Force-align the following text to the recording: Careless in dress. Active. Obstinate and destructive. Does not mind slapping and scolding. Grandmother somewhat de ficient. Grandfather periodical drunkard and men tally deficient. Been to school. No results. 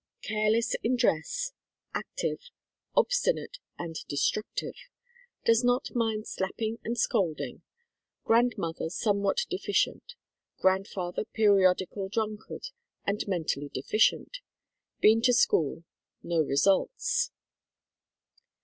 Careless 0.23 0.73
in 0.81 0.95
dress. 0.95 1.51
Active. 1.93 2.49
Obstinate 2.97 3.59
and 3.77 3.97
destructive. 4.07 4.73
Does 5.45 5.63
not 5.63 5.93
mind 5.93 6.27
slapping 6.27 6.79
and 6.83 6.97
scolding. 6.97 7.61
Grandmother 8.23 8.89
somewhat 8.89 9.45
de 9.51 9.59
ficient. 9.59 10.15
Grandfather 10.57 11.23
periodical 11.25 12.09
drunkard 12.09 12.69
and 13.05 13.27
men 13.27 13.43
tally 13.43 13.69
deficient. 13.71 14.39
Been 15.01 15.21
to 15.21 15.33
school. 15.33 15.83
No 16.23 16.39
results. 16.41 17.29